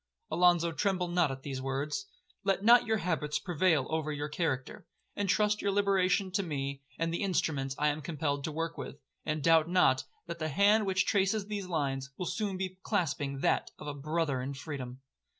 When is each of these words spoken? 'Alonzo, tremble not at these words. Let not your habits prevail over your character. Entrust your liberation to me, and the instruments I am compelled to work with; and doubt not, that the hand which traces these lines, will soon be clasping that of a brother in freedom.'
'Alonzo, 0.31 0.71
tremble 0.71 1.07
not 1.09 1.29
at 1.29 1.43
these 1.43 1.61
words. 1.61 2.07
Let 2.43 2.63
not 2.65 2.87
your 2.87 2.97
habits 2.97 3.37
prevail 3.37 3.85
over 3.91 4.11
your 4.11 4.29
character. 4.29 4.87
Entrust 5.15 5.61
your 5.61 5.69
liberation 5.71 6.31
to 6.31 6.41
me, 6.41 6.81
and 6.97 7.13
the 7.13 7.21
instruments 7.21 7.75
I 7.77 7.89
am 7.89 8.01
compelled 8.01 8.43
to 8.45 8.51
work 8.51 8.79
with; 8.79 8.99
and 9.27 9.43
doubt 9.43 9.69
not, 9.69 10.05
that 10.25 10.39
the 10.39 10.49
hand 10.49 10.87
which 10.87 11.05
traces 11.05 11.45
these 11.45 11.67
lines, 11.67 12.09
will 12.17 12.25
soon 12.25 12.57
be 12.57 12.79
clasping 12.81 13.41
that 13.41 13.69
of 13.77 13.85
a 13.85 13.93
brother 13.93 14.41
in 14.41 14.55
freedom.' 14.55 15.01